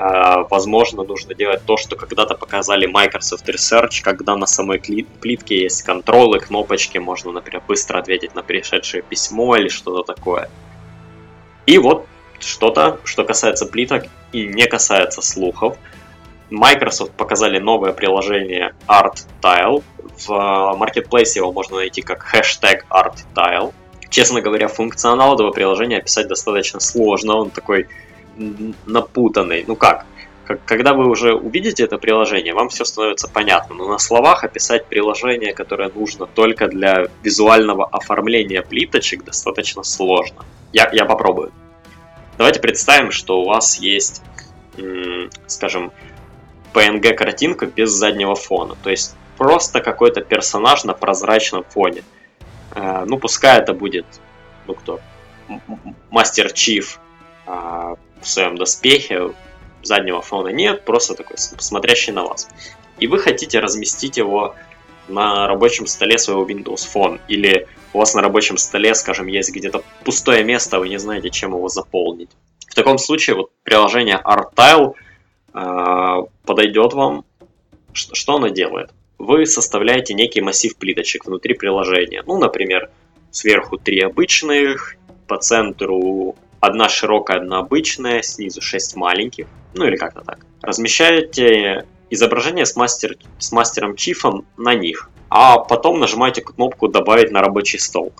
А, 0.00 0.44
возможно, 0.44 1.02
нужно 1.02 1.34
делать 1.34 1.62
то, 1.64 1.76
что 1.76 1.96
когда-то 1.96 2.34
показали 2.34 2.86
Microsoft 2.86 3.48
Research, 3.48 4.02
когда 4.02 4.36
на 4.36 4.46
самой 4.46 4.78
плитке 4.78 5.62
есть 5.62 5.82
контролы, 5.82 6.38
кнопочки, 6.38 6.98
можно, 6.98 7.32
например, 7.32 7.62
быстро 7.66 7.98
ответить 7.98 8.34
на 8.34 8.42
пришедшее 8.42 9.02
письмо 9.02 9.56
или 9.56 9.68
что-то 9.68 10.14
такое. 10.14 10.50
И 11.66 11.78
вот 11.78 12.06
что-то, 12.38 13.00
что 13.02 13.24
касается 13.24 13.66
плиток 13.66 14.04
и 14.30 14.46
не 14.46 14.66
касается 14.66 15.20
слухов. 15.20 15.76
Microsoft 16.50 17.12
показали 17.12 17.58
новое 17.58 17.92
приложение 17.92 18.74
Art 18.86 19.26
Tile. 19.42 19.82
В 20.26 20.30
Marketplace 20.30 21.36
его 21.36 21.52
можно 21.52 21.76
найти 21.76 22.02
как 22.02 22.22
хэштег 22.22 22.86
Art 22.90 23.16
Tile. 23.34 23.72
Честно 24.10 24.40
говоря, 24.40 24.68
функционал 24.68 25.34
этого 25.34 25.50
приложения 25.50 25.98
описать 25.98 26.28
достаточно 26.28 26.80
сложно. 26.80 27.36
Он 27.36 27.50
такой 27.50 27.88
напутанный. 28.86 29.64
Ну 29.66 29.76
как? 29.76 30.06
Когда 30.64 30.94
вы 30.94 31.10
уже 31.10 31.34
увидите 31.34 31.84
это 31.84 31.98
приложение, 31.98 32.54
вам 32.54 32.70
все 32.70 32.86
становится 32.86 33.28
понятно. 33.28 33.74
Но 33.74 33.86
на 33.86 33.98
словах 33.98 34.44
описать 34.44 34.86
приложение, 34.86 35.52
которое 35.52 35.90
нужно 35.90 36.26
только 36.26 36.68
для 36.68 37.08
визуального 37.22 37.86
оформления 37.86 38.62
плиточек, 38.62 39.24
достаточно 39.24 39.82
сложно. 39.82 40.46
Я, 40.72 40.88
я 40.92 41.04
попробую. 41.04 41.52
Давайте 42.38 42.60
представим, 42.60 43.10
что 43.10 43.42
у 43.42 43.44
вас 43.44 43.78
есть, 43.78 44.22
скажем, 45.46 45.92
PNG-картинка 46.74 47.66
без 47.66 47.90
заднего 47.90 48.34
фона. 48.34 48.76
То 48.82 48.90
есть 48.90 49.14
просто 49.36 49.80
какой-то 49.80 50.20
персонаж 50.20 50.84
на 50.84 50.94
прозрачном 50.94 51.64
фоне. 51.64 52.02
Э, 52.74 53.04
ну, 53.06 53.18
пускай 53.18 53.58
это 53.58 53.72
будет, 53.72 54.06
ну 54.66 54.74
кто, 54.74 55.00
Мастер 56.10 56.52
Чиф 56.52 57.00
а, 57.46 57.94
в 58.20 58.28
своем 58.28 58.56
доспехе, 58.56 59.32
заднего 59.82 60.20
фона 60.20 60.48
нет, 60.48 60.84
просто 60.84 61.14
такой 61.14 61.38
смотрящий 61.38 62.12
на 62.12 62.24
вас. 62.24 62.48
И 62.98 63.06
вы 63.06 63.18
хотите 63.18 63.60
разместить 63.60 64.16
его 64.16 64.54
на 65.08 65.46
рабочем 65.46 65.86
столе 65.86 66.18
своего 66.18 66.44
Windows 66.44 66.86
Phone, 66.92 67.20
или 67.28 67.66
у 67.92 67.98
вас 67.98 68.14
на 68.14 68.20
рабочем 68.20 68.58
столе, 68.58 68.94
скажем, 68.94 69.26
есть 69.26 69.50
где-то 69.54 69.82
пустое 70.04 70.44
место, 70.44 70.78
вы 70.78 70.88
не 70.88 70.98
знаете, 70.98 71.30
чем 71.30 71.52
его 71.52 71.68
заполнить. 71.68 72.30
В 72.68 72.74
таком 72.74 72.98
случае 72.98 73.36
вот 73.36 73.50
приложение 73.62 74.20
ArtTile 74.22 74.94
подойдет 75.52 76.92
вам. 76.92 77.24
Что, 77.92 78.36
оно 78.36 78.48
делает? 78.48 78.90
Вы 79.18 79.46
составляете 79.46 80.14
некий 80.14 80.40
массив 80.40 80.76
плиточек 80.76 81.26
внутри 81.26 81.54
приложения. 81.54 82.22
Ну, 82.26 82.38
например, 82.38 82.90
сверху 83.30 83.76
три 83.76 84.00
обычных, 84.00 84.96
по 85.26 85.38
центру 85.38 86.36
одна 86.60 86.88
широкая, 86.88 87.38
одна 87.38 87.58
обычная, 87.58 88.22
снизу 88.22 88.60
6 88.60 88.96
маленьких, 88.96 89.46
ну 89.74 89.84
или 89.84 89.96
как-то 89.96 90.20
так. 90.20 90.46
Размещаете 90.62 91.86
изображение 92.10 92.66
с, 92.66 92.74
мастер, 92.76 93.16
с 93.38 93.52
мастером 93.52 93.96
Чифом 93.96 94.46
на 94.56 94.74
них, 94.74 95.10
а 95.28 95.58
потом 95.58 96.00
нажимаете 96.00 96.40
кнопку 96.40 96.88
«Добавить 96.88 97.30
на 97.30 97.40
рабочий 97.40 97.78
стол». 97.78 98.12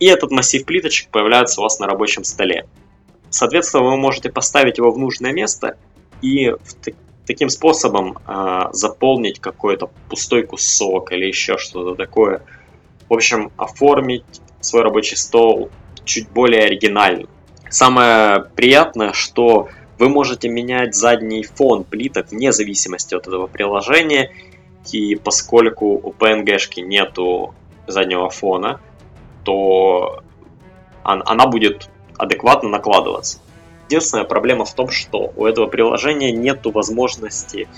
И 0.00 0.06
этот 0.06 0.30
массив 0.30 0.64
плиточек 0.64 1.08
появляется 1.10 1.60
у 1.60 1.64
вас 1.64 1.78
на 1.78 1.86
рабочем 1.86 2.24
столе. 2.24 2.66
Соответственно, 3.30 3.84
вы 3.84 3.96
можете 3.96 4.30
поставить 4.30 4.78
его 4.78 4.90
в 4.90 4.98
нужное 4.98 5.32
место 5.32 5.76
и 6.24 6.50
в 6.50 7.26
таким 7.26 7.50
способом 7.50 8.16
э, 8.26 8.68
заполнить 8.72 9.40
какой-то 9.40 9.90
пустой 10.08 10.42
кусок 10.42 11.12
или 11.12 11.26
еще 11.26 11.58
что-то 11.58 11.94
такое. 11.94 12.42
В 13.08 13.14
общем, 13.14 13.52
оформить 13.58 14.24
свой 14.60 14.82
рабочий 14.82 15.16
стол 15.16 15.70
чуть 16.04 16.30
более 16.30 16.62
оригинально. 16.64 17.28
Самое 17.68 18.46
приятное, 18.56 19.12
что 19.12 19.68
вы 19.98 20.08
можете 20.08 20.48
менять 20.48 20.94
задний 20.94 21.42
фон 21.42 21.84
плиток 21.84 22.30
вне 22.30 22.52
зависимости 22.52 23.14
от 23.14 23.26
этого 23.26 23.46
приложения. 23.46 24.32
И 24.92 25.14
поскольку 25.14 25.86
у 25.86 26.12
PNG-шки 26.12 26.80
нету 26.80 27.54
заднего 27.86 28.30
фона, 28.30 28.80
то 29.44 30.22
она 31.02 31.46
будет 31.46 31.90
адекватно 32.16 32.70
накладываться. 32.70 33.40
Единственная 33.88 34.24
проблема 34.24 34.64
в 34.64 34.74
том, 34.74 34.90
что 34.90 35.32
у 35.36 35.46
этого 35.46 35.66
приложения 35.66 36.32
нету 36.32 36.70
возможности 36.70 37.68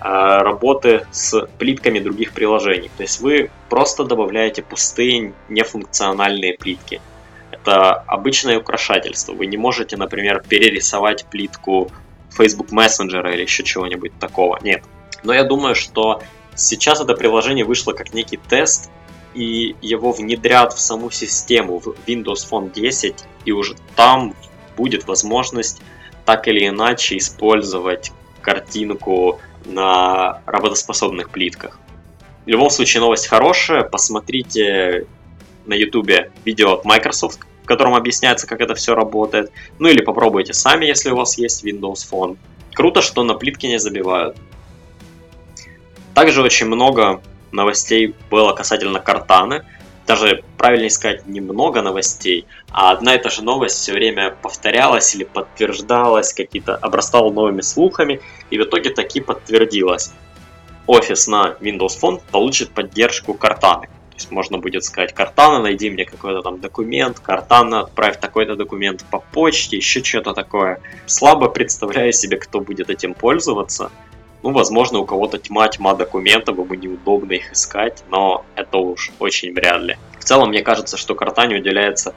а, 0.00 0.42
работы 0.42 1.06
с 1.12 1.46
плитками 1.58 1.98
других 1.98 2.32
приложений. 2.32 2.90
То 2.96 3.02
есть 3.02 3.20
вы 3.20 3.50
просто 3.68 4.04
добавляете 4.04 4.62
пустые 4.62 5.32
нефункциональные 5.48 6.56
плитки 6.58 7.00
это 7.54 7.92
обычное 7.92 8.58
украшательство. 8.58 9.32
Вы 9.32 9.46
не 9.46 9.56
можете, 9.56 9.96
например, 9.96 10.42
перерисовать 10.46 11.24
плитку 11.26 11.90
Facebook 12.30 12.70
Messenger 12.72 13.32
или 13.32 13.42
еще 13.42 13.62
чего-нибудь 13.62 14.12
такого. 14.18 14.58
Нет. 14.62 14.82
Но 15.22 15.32
я 15.32 15.44
думаю, 15.44 15.74
что 15.74 16.22
сейчас 16.54 17.00
это 17.00 17.14
приложение 17.14 17.64
вышло 17.64 17.92
как 17.92 18.12
некий 18.12 18.36
тест, 18.36 18.90
и 19.34 19.74
его 19.80 20.12
внедрят 20.12 20.72
в 20.72 20.80
саму 20.80 21.10
систему, 21.10 21.78
в 21.78 21.88
Windows 22.06 22.48
Phone 22.48 22.72
10, 22.72 23.24
и 23.44 23.52
уже 23.52 23.74
там 23.96 24.34
будет 24.76 25.06
возможность 25.06 25.80
так 26.24 26.48
или 26.48 26.66
иначе 26.68 27.16
использовать 27.18 28.12
картинку 28.40 29.40
на 29.64 30.40
работоспособных 30.46 31.30
плитках. 31.30 31.78
В 32.44 32.48
любом 32.48 32.70
случае 32.70 33.00
новость 33.00 33.26
хорошая, 33.26 33.82
посмотрите 33.82 35.06
на 35.64 35.74
YouTube 35.74 36.30
видео 36.44 36.74
от 36.74 36.84
Microsoft, 36.84 37.40
в 37.62 37.66
котором 37.66 37.94
объясняется, 37.94 38.46
как 38.46 38.60
это 38.60 38.74
все 38.74 38.94
работает. 38.94 39.50
Ну 39.78 39.88
или 39.88 40.02
попробуйте 40.02 40.52
сами, 40.52 40.84
если 40.84 41.10
у 41.10 41.16
вас 41.16 41.38
есть 41.38 41.64
Windows 41.64 42.06
Phone. 42.10 42.36
Круто, 42.74 43.00
что 43.00 43.24
на 43.24 43.34
плитке 43.34 43.68
не 43.68 43.78
забивают. 43.78 44.36
Также 46.12 46.42
очень 46.42 46.66
много 46.66 47.22
новостей 47.50 48.14
было 48.30 48.52
касательно 48.52 49.00
картаны. 49.00 49.64
Даже 50.06 50.44
правильнее 50.58 50.90
сказать, 50.90 51.26
немного 51.26 51.80
новостей, 51.80 52.46
а 52.70 52.92
одна 52.92 53.14
и 53.14 53.18
та 53.18 53.30
же 53.30 53.42
новость 53.42 53.76
все 53.76 53.92
время 53.92 54.36
повторялась 54.42 55.14
или 55.14 55.24
подтверждалась, 55.24 56.34
какие-то 56.34 56.76
обрастала 56.76 57.32
новыми 57.32 57.62
слухами, 57.62 58.20
и 58.50 58.58
в 58.58 58.62
итоге 58.62 58.90
таки 58.90 59.20
подтвердилась. 59.20 60.12
Офис 60.86 61.26
на 61.26 61.56
Windows 61.60 61.98
Phone 62.00 62.20
получит 62.30 62.70
поддержку 62.70 63.32
картаны. 63.32 63.88
То 64.14 64.18
есть 64.18 64.30
можно 64.30 64.58
будет 64.58 64.84
сказать, 64.84 65.12
Картана, 65.12 65.60
найди 65.60 65.90
мне 65.90 66.04
какой-то 66.04 66.40
там 66.40 66.60
документ, 66.60 67.18
Картана, 67.18 67.80
отправь 67.80 68.20
такой-то 68.20 68.54
документ 68.54 69.04
по 69.10 69.18
почте, 69.18 69.76
еще 69.76 70.04
что-то 70.04 70.34
такое. 70.34 70.80
Слабо 71.06 71.48
представляю 71.48 72.12
себе, 72.12 72.36
кто 72.36 72.60
будет 72.60 72.90
этим 72.90 73.14
пользоваться. 73.14 73.90
Ну, 74.44 74.50
возможно, 74.50 74.98
у 74.98 75.06
кого-то 75.06 75.38
тьма-тьма 75.38 75.94
документов, 75.94 76.58
ему 76.58 76.74
неудобно 76.74 77.32
их 77.32 77.50
искать, 77.50 78.04
но 78.10 78.44
это 78.56 78.76
уж 78.76 79.10
очень 79.18 79.54
вряд 79.54 79.80
ли. 79.80 79.96
В 80.20 80.24
целом, 80.24 80.50
мне 80.50 80.60
кажется, 80.60 80.98
что 80.98 81.14
Картане 81.14 81.56
уделяется 81.56 82.14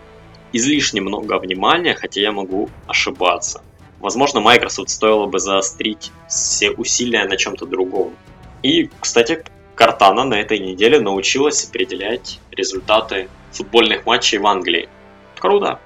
излишне 0.51 0.99
много 0.99 1.39
внимания, 1.39 1.95
хотя 1.95 2.19
я 2.19 2.33
могу 2.33 2.69
ошибаться. 2.85 3.63
Возможно, 4.01 4.41
Microsoft 4.41 4.89
стоило 4.89 5.25
бы 5.25 5.39
заострить 5.39 6.11
все 6.27 6.71
усилия 6.71 7.23
на 7.23 7.37
чем-то 7.37 7.65
другом. 7.65 8.13
И, 8.61 8.89
кстати, 8.99 9.45
Картана 9.75 10.25
на 10.25 10.33
этой 10.33 10.59
неделе 10.59 10.99
научилась 10.99 11.63
определять 11.63 12.41
результаты 12.51 13.29
футбольных 13.53 14.05
матчей 14.05 14.37
в 14.37 14.45
Англии. 14.47 14.89
Круто! 15.39 15.79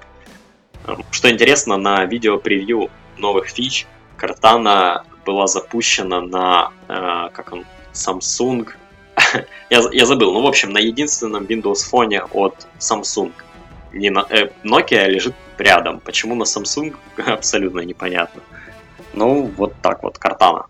Что 1.12 1.30
интересно, 1.30 1.76
на 1.76 2.04
видео 2.04 2.36
превью 2.38 2.90
новых 3.16 3.46
фич. 3.46 3.86
Картана 4.16 5.04
была 5.24 5.46
запущена 5.46 6.20
на, 6.20 6.72
э, 6.88 7.28
как 7.32 7.52
он, 7.52 7.64
Samsung. 7.92 8.68
я, 9.70 9.82
я 9.92 10.06
забыл, 10.06 10.32
ну, 10.32 10.42
в 10.42 10.46
общем, 10.46 10.70
на 10.70 10.78
единственном 10.78 11.44
Windows 11.44 11.84
фоне 11.88 12.22
от 12.22 12.66
Samsung. 12.78 13.32
Не 13.92 14.10
на, 14.10 14.26
э, 14.30 14.50
Nokia 14.64 15.08
лежит 15.08 15.34
рядом. 15.58 16.00
Почему 16.00 16.34
на 16.34 16.44
Samsung, 16.44 16.96
абсолютно 17.26 17.80
непонятно. 17.80 18.42
Ну, 19.14 19.50
вот 19.56 19.74
так 19.82 20.02
вот, 20.02 20.18
Картана. 20.18 20.66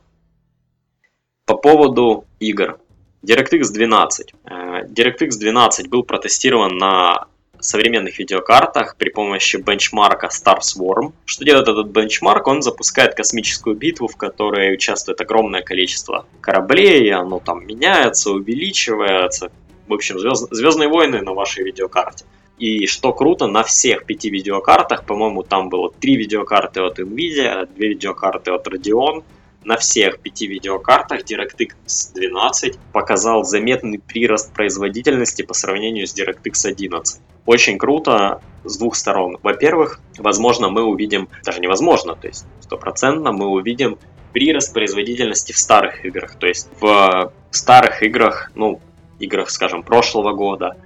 По 1.47 1.57
поводу 1.57 2.25
игр. 2.41 2.79
DirectX 3.27 3.73
12. 3.73 4.35
Э, 4.45 4.85
DirectX 4.87 5.31
12 5.39 5.89
был 5.89 6.03
протестирован 6.03 6.77
на 6.77 7.27
современных 7.63 8.19
видеокартах 8.19 8.97
при 8.97 9.11
помощи 9.11 9.57
бенчмарка 9.57 10.29
Star 10.29 10.59
Swarm. 10.61 11.13
Что 11.25 11.45
делает 11.45 11.69
этот 11.69 11.89
бенчмарк? 11.89 12.47
Он 12.47 12.63
запускает 12.63 13.15
космическую 13.15 13.77
битву, 13.77 14.09
в 14.09 14.17
которой 14.17 14.75
участвует 14.75 15.21
огромное 15.21 15.63
количество 15.63 16.27
кораблей, 16.41 17.13
оно 17.13 17.41
там 17.41 17.67
меняется, 17.67 18.31
увеличивается. 18.31 19.51
В 19.89 19.95
общем, 19.95 20.19
звезд... 20.19 20.49
Звездные 20.51 20.89
войны 20.89 21.23
на 21.23 21.33
вашей 21.33 21.65
видеокарте. 21.65 22.25
И 22.59 22.87
что 22.87 23.13
круто, 23.13 23.47
на 23.47 23.63
всех 23.65 24.05
пяти 24.05 24.31
видеокартах, 24.31 25.05
по-моему, 25.05 25.43
там 25.43 25.69
было 25.69 25.91
три 25.91 26.17
видеокарты 26.17 26.81
от 26.81 26.99
NVIDIA, 26.99 27.69
две 27.75 27.89
видеокарты 27.89 28.53
от 28.53 28.67
Radeon, 28.69 29.25
на 29.65 29.77
всех 29.77 30.21
пяти 30.21 30.47
видеокартах 30.47 31.21
DirectX 31.21 32.15
12 32.15 32.79
показал 32.93 33.45
заметный 33.45 33.99
прирост 33.99 34.53
производительности 34.53 35.43
по 35.43 35.55
сравнению 35.55 36.07
с 36.07 36.15
DirectX 36.19 36.67
11. 36.67 37.21
Очень 37.47 37.79
круто 37.79 38.41
с 38.65 38.77
двух 38.79 38.97
сторон. 38.97 39.39
Во-первых, 39.43 40.01
возможно, 40.19 40.69
мы 40.69 40.85
увидим, 40.85 41.29
даже 41.45 41.61
невозможно, 41.61 42.15
то 42.15 42.29
есть 42.29 42.45
стопроцентно 42.61 43.33
мы 43.33 43.47
увидим 43.47 43.99
прирост 44.33 44.73
производительности 44.73 45.53
в 45.53 45.59
старых 45.59 46.05
играх. 46.05 46.37
То 46.37 46.47
есть 46.47 46.69
в 46.81 47.33
старых 47.51 48.03
играх, 48.03 48.51
ну, 48.55 48.81
играх, 49.19 49.51
скажем, 49.51 49.83
прошлого 49.83 50.33
года, 50.33 50.77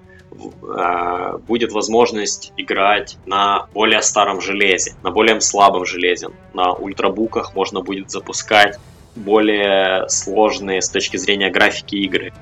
Э, 0.63 1.39
будет 1.47 1.73
возможность 1.73 2.53
играть 2.57 3.17
на 3.27 3.67
более 3.73 4.03
старом 4.03 4.41
железе, 4.41 4.95
на 5.03 5.11
более 5.11 5.41
слабом 5.41 5.87
железе. 5.87 6.29
На 6.55 6.73
ультрабуках 6.73 7.55
можно 7.55 7.81
будет 7.81 8.11
запускать 8.11 8.79
более 9.15 10.09
сложные 10.09 10.83
с 10.83 10.91
точки 10.91 11.17
зрения 11.17 11.51
графики 11.51 11.97
игры. 11.97 12.33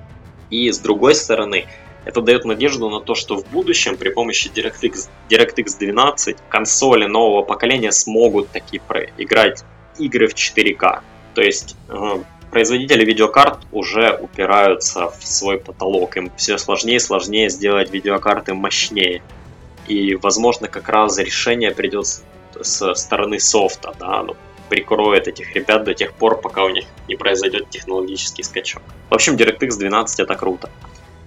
И 0.51 0.71
с 0.71 0.79
другой 0.79 1.15
стороны, 1.15 1.67
это 2.05 2.21
дает 2.21 2.45
надежду 2.45 2.91
на 2.91 3.01
то, 3.01 3.15
что 3.15 3.37
в 3.37 3.47
будущем 3.47 3.97
при 3.97 4.11
помощи 4.11 4.49
DirectX, 4.49 5.09
DirectX 5.31 5.79
12 5.79 6.37
консоли 6.49 7.07
нового 7.07 7.43
поколения 7.43 7.93
смогут 7.93 8.51
таки 8.51 8.81
играть 9.19 9.65
игры 9.99 10.29
в 10.29 10.35
4К. 10.35 11.01
То 11.35 11.43
есть 11.43 11.77
э, 11.89 12.19
производители 12.55 13.05
видеокарт 13.05 13.59
уже 13.73 14.17
упираются 14.17 15.11
в 15.11 15.27
свой 15.27 15.59
потолок. 15.59 16.17
Им 16.17 16.31
все 16.37 16.57
сложнее 16.57 16.97
и 16.97 17.01
сложнее 17.01 17.51
сделать 17.51 17.91
видеокарты 17.91 18.55
мощнее. 18.55 19.23
И, 19.89 20.15
возможно, 20.15 20.69
как 20.69 20.89
раз 20.89 21.19
решение 21.19 21.73
придет 21.73 22.07
с 22.61 22.95
стороны 22.95 23.41
софта, 23.41 23.93
да, 23.99 24.23
ну, 24.23 24.37
прикроет 24.69 25.27
этих 25.27 25.53
ребят 25.57 25.83
до 25.83 25.95
тех 25.95 26.13
пор, 26.13 26.41
пока 26.41 26.63
у 26.63 26.69
них 26.69 26.85
не 27.09 27.17
произойдет 27.17 27.71
технологический 27.71 28.45
скачок. 28.45 28.83
В 29.11 29.15
общем, 29.15 29.35
DirectX 29.35 29.77
12 29.77 30.21
это 30.21 30.37
круто. 30.37 30.71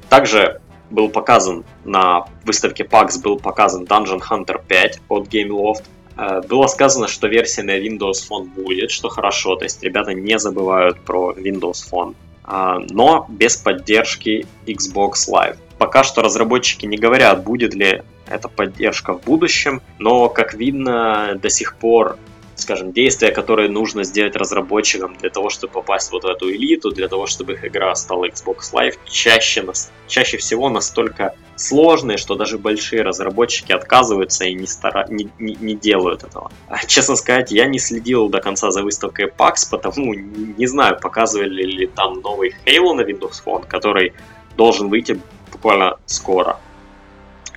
Также 0.08 0.62
был 0.90 1.10
показан 1.10 1.66
на 1.84 2.26
выставке 2.46 2.86
PAX 2.86 3.22
был 3.22 3.38
показан 3.38 3.84
Dungeon 3.84 4.22
Hunter 4.22 4.62
5 4.66 5.02
от 5.10 5.28
Gameloft. 5.28 5.84
Э, 6.18 6.42
было 6.42 6.68
сказано, 6.68 7.08
что 7.08 7.28
версия 7.28 7.64
на 7.64 7.78
Windows 7.78 8.28
Phone 8.30 8.46
будет, 8.46 8.92
что 8.92 9.10
хорошо, 9.10 9.56
то 9.56 9.66
есть 9.66 9.84
ребята 9.84 10.14
не 10.14 10.40
забывают 10.40 11.00
про 11.02 11.34
Windows 11.34 11.84
Phone, 11.90 12.16
а, 12.44 12.80
но 12.90 13.26
без 13.30 13.58
поддержки 13.58 14.46
Xbox 14.66 15.30
Live. 15.32 15.58
Пока 15.78 16.04
что 16.04 16.22
разработчики 16.22 16.86
не 16.86 16.98
говорят, 16.98 17.44
будет 17.44 17.74
ли 17.74 18.02
эта 18.28 18.48
поддержка 18.50 19.14
в 19.14 19.24
будущем, 19.24 19.82
но, 20.00 20.28
как 20.28 20.54
видно, 20.54 21.38
до 21.42 21.50
сих 21.50 21.76
пор 21.76 22.18
скажем, 22.58 22.92
действия, 22.92 23.32
которые 23.32 23.70
нужно 23.70 24.04
сделать 24.04 24.36
разработчикам 24.36 25.16
для 25.16 25.30
того, 25.30 25.50
чтобы 25.50 25.74
попасть 25.74 26.12
вот 26.12 26.24
в 26.24 26.28
эту 26.28 26.52
элиту, 26.52 26.92
для 26.92 27.08
того, 27.08 27.28
чтобы 27.28 27.54
их 27.54 27.66
игра 27.66 27.96
стала 27.96 28.28
Xbox 28.28 28.74
Live, 28.74 28.98
чаще, 29.06 29.66
чаще 30.08 30.38
всего 30.38 30.70
настолько 30.70 31.36
сложные, 31.56 32.18
что 32.18 32.36
даже 32.36 32.58
большие 32.58 33.04
разработчики 33.04 33.72
отказываются 33.72 34.46
и 34.46 34.54
не, 34.54 34.68
стара... 34.68 35.06
не, 35.10 35.30
не, 35.40 35.56
не 35.56 35.76
делают 35.76 36.24
этого. 36.24 36.52
А, 36.68 36.86
честно 36.86 37.16
сказать, 37.16 37.52
я 37.52 37.68
не 37.68 37.80
следил 37.80 38.30
до 38.30 38.42
конца 38.42 38.72
за 38.72 38.84
выставкой 38.84 39.28
PAX, 39.28 39.70
потому 39.70 40.14
не 40.14 40.68
знаю, 40.68 41.00
показывали 41.00 41.64
ли 41.64 41.88
там 41.88 42.22
новый 42.22 42.56
Halo 42.66 42.94
на 42.94 43.02
Windows 43.02 43.44
Phone, 43.46 43.68
который 43.68 44.14
должен 44.56 44.90
выйти 44.90 45.20
буквально 45.52 45.98
скоро. 46.06 46.60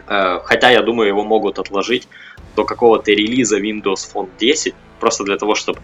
Э, 0.06 0.40
хотя, 0.44 0.70
я 0.70 0.82
думаю, 0.82 1.08
его 1.08 1.24
могут 1.24 1.58
отложить 1.58 2.08
до 2.56 2.64
какого-то 2.64 3.12
релиза 3.12 3.58
Windows 3.60 4.10
Phone 4.12 4.28
10, 4.38 4.74
просто 5.00 5.24
для 5.24 5.36
того, 5.36 5.54
чтобы 5.54 5.80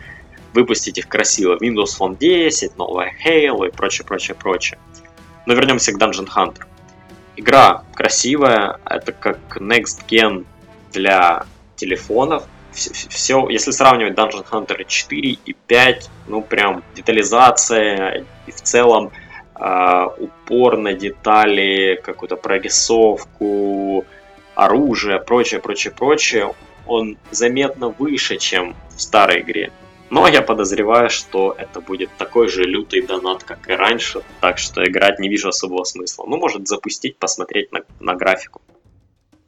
выпустить 0.54 0.98
их 0.98 1.08
красиво. 1.08 1.56
Windows 1.56 1.98
Phone 1.98 2.16
10, 2.16 2.76
новая 2.78 3.12
Halo 3.24 3.66
и 3.66 3.70
прочее, 3.70 4.06
прочее, 4.06 4.34
прочее. 4.34 4.78
Но 5.46 5.54
вернемся 5.54 5.92
к 5.92 5.98
Dungeon 6.00 6.28
Hunter. 6.34 6.64
Игра 7.36 7.82
красивая, 7.94 8.78
это 8.84 9.12
как 9.12 9.38
Next 9.60 10.04
Gen 10.08 10.44
для 10.92 11.44
телефонов. 11.76 12.44
Все, 12.72 12.92
все, 13.08 13.48
если 13.48 13.70
сравнивать 13.70 14.14
Dungeon 14.14 14.46
Hunter 14.50 14.84
4 14.86 15.38
и 15.44 15.52
5, 15.66 16.10
ну 16.28 16.42
прям 16.42 16.82
детализация 16.94 18.24
и 18.46 18.50
в 18.50 18.60
целом 18.60 19.12
э, 19.58 20.06
упор 20.18 20.76
на 20.76 20.92
детали, 20.92 22.00
какую-то 22.02 22.36
прорисовку, 22.36 24.04
оружие, 24.54 25.20
прочее, 25.20 25.60
прочее, 25.60 25.92
прочее, 25.92 26.54
он 26.86 27.18
заметно 27.30 27.88
выше, 27.88 28.36
чем 28.36 28.74
в 28.96 29.00
старой 29.00 29.40
игре. 29.40 29.72
Но 30.08 30.28
я 30.28 30.40
подозреваю, 30.40 31.10
что 31.10 31.54
это 31.58 31.80
будет 31.80 32.10
такой 32.16 32.48
же 32.48 32.62
лютый 32.62 33.02
донат, 33.02 33.42
как 33.42 33.68
и 33.68 33.72
раньше, 33.72 34.22
так 34.40 34.58
что 34.58 34.84
играть 34.84 35.18
не 35.18 35.28
вижу 35.28 35.48
особого 35.48 35.84
смысла. 35.84 36.24
Ну, 36.28 36.36
может 36.36 36.68
запустить, 36.68 37.18
посмотреть 37.18 37.72
на, 37.72 37.80
на 37.98 38.14
графику. 38.14 38.62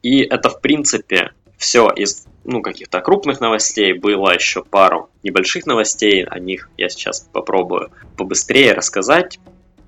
И 0.01 0.19
это, 0.19 0.49
в 0.49 0.59
принципе, 0.59 1.31
все 1.57 1.89
из 1.89 2.25
ну, 2.43 2.61
каких-то 2.61 2.99
крупных 2.99 3.39
новостей. 3.39 3.93
Было 3.93 4.33
еще 4.33 4.63
пару 4.63 5.09
небольших 5.23 5.65
новостей, 5.65 6.25
о 6.25 6.39
них 6.39 6.69
я 6.77 6.89
сейчас 6.89 7.21
попробую 7.31 7.91
побыстрее 8.17 8.73
рассказать. 8.73 9.39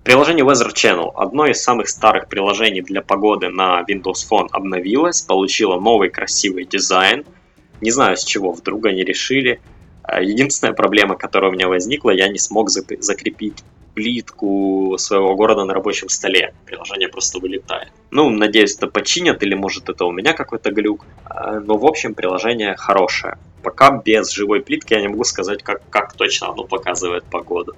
Приложение 0.03 0.45
Weather 0.45 0.73
Channel, 0.73 1.11
одно 1.15 1.45
из 1.47 1.61
самых 1.61 1.89
старых 1.89 2.27
приложений 2.27 2.81
для 2.81 3.01
погоды 3.01 3.49
на 3.49 3.83
Windows 3.87 4.25
Phone, 4.29 4.47
обновилось, 4.51 5.21
получило 5.21 5.79
новый 5.79 6.09
красивый 6.09 6.63
дизайн– 6.63 7.25
не 7.81 7.91
знаю, 7.91 8.15
с 8.15 8.23
чего 8.23 8.51
вдруг 8.51 8.85
они 8.85 9.03
решили. 9.03 9.59
А, 10.03 10.21
единственная 10.21 10.73
проблема, 10.73 11.15
которая 11.15 11.51
у 11.51 11.53
меня 11.53 11.67
возникла, 11.67 12.11
я 12.11 12.29
не 12.29 12.39
смог 12.39 12.69
закрепить 12.69 13.63
плитку 13.93 14.95
своего 14.97 15.35
города 15.35 15.65
на 15.65 15.73
рабочем 15.73 16.09
столе. 16.09 16.53
Приложение 16.65 17.09
просто 17.09 17.39
вылетает. 17.39 17.91
Ну, 18.09 18.29
надеюсь, 18.29 18.75
это 18.75 18.87
починят, 18.87 19.43
или 19.43 19.53
может 19.53 19.89
это 19.89 20.05
у 20.05 20.11
меня 20.11 20.33
какой-то 20.33 20.71
глюк. 20.71 21.05
А, 21.25 21.59
но, 21.59 21.77
в 21.77 21.85
общем, 21.85 22.13
приложение 22.13 22.75
хорошее. 22.75 23.37
Пока 23.63 23.91
без 23.91 24.31
живой 24.31 24.61
плитки 24.61 24.93
я 24.93 25.01
не 25.01 25.07
могу 25.07 25.23
сказать, 25.23 25.61
как, 25.63 25.81
как 25.89 26.13
точно 26.13 26.49
оно 26.49 26.63
показывает 26.63 27.25
погоду. 27.25 27.75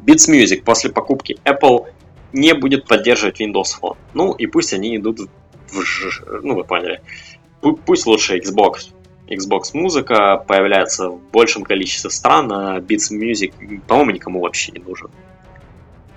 Beats 0.00 0.30
Music 0.30 0.62
после 0.62 0.90
покупки 0.90 1.38
Apple 1.44 1.86
не 2.32 2.54
будет 2.54 2.86
поддерживать 2.86 3.40
Windows 3.40 3.78
Phone. 3.80 3.96
Ну, 4.14 4.32
и 4.32 4.46
пусть 4.46 4.72
они 4.72 4.96
идут 4.96 5.20
в... 5.20 6.42
Ну, 6.42 6.54
вы 6.54 6.64
поняли. 6.64 7.00
Пусть 7.60 8.06
лучше 8.06 8.38
Xbox 8.38 8.90
Xbox 9.30 9.70
музыка 9.74 10.44
появляется 10.46 11.08
в 11.08 11.20
большем 11.30 11.62
количестве 11.62 12.10
стран, 12.10 12.52
а 12.52 12.78
Beats 12.80 13.12
Music, 13.12 13.80
по-моему, 13.86 14.10
никому 14.10 14.40
вообще 14.40 14.72
не 14.72 14.80
нужен. 14.80 15.10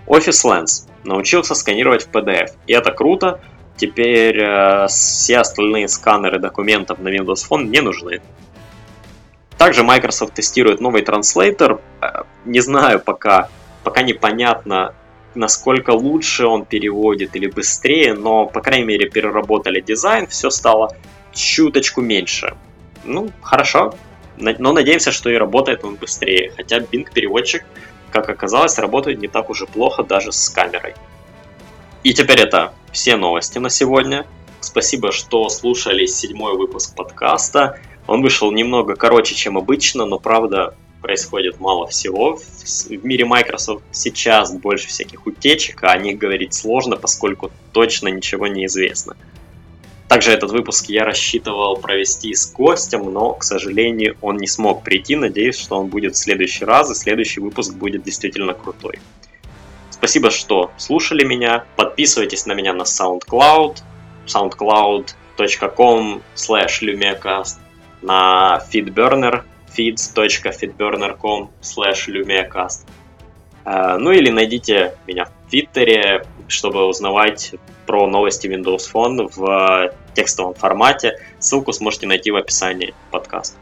Office 0.08 0.44
Lens 0.46 0.90
научился 1.04 1.54
сканировать 1.54 2.04
в 2.04 2.10
PDF, 2.10 2.52
и 2.66 2.74
это 2.74 2.92
круто. 2.92 3.40
Теперь 3.78 4.40
э, 4.40 4.88
все 4.88 5.38
остальные 5.40 5.88
сканеры 5.88 6.40
документов 6.40 7.00
на 7.00 7.10
Windows 7.10 7.48
Phone 7.50 7.66
не 7.66 7.82
нужны. 7.82 8.22
Также 9.58 9.84
Microsoft 9.84 10.34
тестирует 10.34 10.82
новый 10.82 11.04
транслейтер. 11.04 11.80
Э, 12.02 12.24
не 12.46 12.60
знаю 12.60 13.00
пока, 13.00 13.50
пока 13.84 14.02
непонятно, 14.02 14.94
насколько 15.36 15.92
лучше 15.92 16.46
он 16.46 16.66
переводит 16.66 17.36
или 17.36 17.48
быстрее, 17.48 18.14
но, 18.14 18.46
по 18.46 18.62
крайней 18.62 18.86
мере, 18.86 19.10
переработали 19.10 19.82
дизайн, 19.82 20.28
все 20.28 20.50
стало 20.50 20.96
чуточку 21.32 22.02
меньше. 22.02 22.56
Ну, 23.04 23.30
хорошо. 23.42 23.96
Но 24.38 24.74
надеемся, 24.74 25.12
что 25.12 25.30
и 25.30 25.36
работает 25.36 25.84
он 25.84 25.96
быстрее. 25.96 26.52
Хотя 26.56 26.80
Bing 26.80 27.08
переводчик, 27.14 27.66
как 28.12 28.30
оказалось, 28.30 28.78
работает 28.80 29.20
не 29.20 29.28
так 29.28 29.50
уже 29.50 29.66
плохо 29.66 30.04
даже 30.04 30.32
с 30.32 30.50
камерой. 30.50 30.94
И 32.04 32.14
теперь 32.14 32.40
это 32.40 32.74
все 32.92 33.16
новости 33.16 33.60
на 33.60 33.70
сегодня. 33.70 34.26
Спасибо, 34.60 35.12
что 35.12 35.50
слушали 35.50 36.06
седьмой 36.06 36.58
выпуск 36.58 36.96
подкаста. 36.96 37.80
Он 38.08 38.22
вышел 38.22 38.52
немного 38.52 38.96
короче, 38.96 39.36
чем 39.36 39.58
обычно, 39.58 40.06
но 40.06 40.20
правда 40.20 40.76
происходит 41.02 41.60
мало 41.60 41.88
всего. 41.88 42.38
В 42.38 43.06
мире 43.06 43.26
Microsoft 43.26 43.84
сейчас 43.92 44.54
больше 44.54 44.88
всяких 44.88 45.26
утечек, 45.28 45.84
а 45.84 45.92
о 45.92 45.98
них 45.98 46.18
говорить 46.18 46.54
сложно, 46.54 46.96
поскольку 46.96 47.52
точно 47.72 48.08
ничего 48.08 48.48
не 48.48 48.66
известно. 48.66 49.16
Также 50.14 50.32
этот 50.32 50.52
выпуск 50.52 50.90
я 50.90 51.06
рассчитывал 51.06 51.76
провести 51.76 52.36
с 52.36 52.52
гостем, 52.52 53.12
но, 53.12 53.34
к 53.34 53.44
сожалению, 53.44 54.16
он 54.22 54.38
не 54.38 54.46
смог 54.46 54.84
прийти. 54.84 55.16
Надеюсь, 55.16 55.58
что 55.58 55.80
он 55.80 55.88
будет 55.88 56.14
в 56.14 56.20
следующий 56.20 56.66
раз, 56.66 56.92
и 56.92 56.94
следующий 56.94 57.40
выпуск 57.40 57.74
будет 57.74 58.04
действительно 58.04 58.54
крутой. 58.54 59.00
Спасибо, 59.90 60.30
что 60.30 60.70
слушали 60.78 61.26
меня. 61.26 61.66
Подписывайтесь 61.78 62.46
на 62.46 62.54
меня 62.54 62.74
на 62.74 62.84
SoundCloud, 62.84 63.78
soundcloud.com 64.28 66.22
slash 66.36 66.84
lumiacast, 66.84 67.58
на 68.04 68.64
feedburner, 68.72 69.42
feeds.feedburner.com 69.76 71.50
slash 71.60 72.08
lumiacast. 72.08 72.86
Э, 73.66 73.98
ну 73.98 74.12
или 74.12 74.30
найдите 74.30 74.96
меня 75.08 75.26
в 75.26 75.43
Твиттере, 75.54 76.26
чтобы 76.48 76.88
узнавать 76.88 77.54
про 77.86 78.08
новости 78.08 78.48
Windows 78.48 78.92
Phone 78.92 79.32
в 79.36 79.94
текстовом 80.16 80.56
формате. 80.56 81.20
Ссылку 81.38 81.74
сможете 81.74 82.08
найти 82.08 82.32
в 82.32 82.38
описании 82.38 82.96
подкаста. 83.12 83.56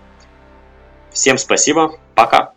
Всем 1.11 1.37
спасибо, 1.37 1.99
пока! 2.15 2.53